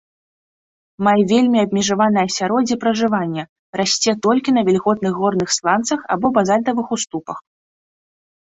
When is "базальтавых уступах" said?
6.39-7.37